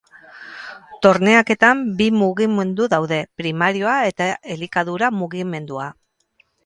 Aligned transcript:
Torneaketan 1.05 1.83
bi 1.99 2.07
mugimendu 2.21 2.87
daude: 2.95 3.19
primarioa 3.43 3.99
eta 4.13 4.31
elikadura-mugimendua. 4.57 5.87